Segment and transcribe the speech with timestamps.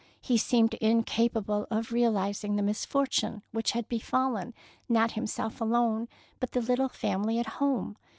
[0.19, 4.55] He seemed incapable of real ising the misfortune which had be fallen
[4.89, 6.07] not himself alone,
[6.39, 7.95] but the little family at home.